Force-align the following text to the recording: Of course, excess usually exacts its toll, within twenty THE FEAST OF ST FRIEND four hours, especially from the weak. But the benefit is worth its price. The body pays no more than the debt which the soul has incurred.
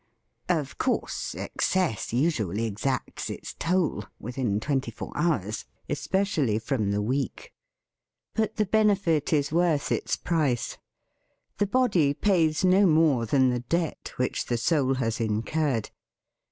Of 0.49 0.79
course, 0.79 1.35
excess 1.35 2.11
usually 2.11 2.65
exacts 2.65 3.29
its 3.29 3.53
toll, 3.53 4.05
within 4.19 4.59
twenty 4.59 4.89
THE 4.89 4.97
FEAST 4.97 5.03
OF 5.03 5.05
ST 5.05 5.13
FRIEND 5.21 5.27
four 5.27 5.31
hours, 5.45 5.65
especially 5.89 6.57
from 6.57 6.89
the 6.89 7.03
weak. 7.03 7.53
But 8.33 8.55
the 8.55 8.65
benefit 8.65 9.31
is 9.31 9.51
worth 9.51 9.91
its 9.91 10.15
price. 10.17 10.79
The 11.59 11.67
body 11.67 12.15
pays 12.15 12.65
no 12.65 12.87
more 12.87 13.27
than 13.27 13.51
the 13.51 13.59
debt 13.59 14.13
which 14.17 14.47
the 14.47 14.57
soul 14.57 14.95
has 14.95 15.19
incurred. 15.19 15.91